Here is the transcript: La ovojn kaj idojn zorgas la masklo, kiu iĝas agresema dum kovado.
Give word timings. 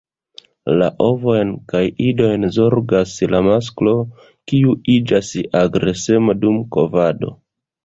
La 0.81 0.85
ovojn 1.07 1.51
kaj 1.73 1.81
idojn 2.05 2.47
zorgas 2.55 3.13
la 3.35 3.43
masklo, 3.49 3.95
kiu 4.53 4.75
iĝas 4.97 5.31
agresema 5.63 6.39
dum 6.43 6.61
kovado. 6.79 7.35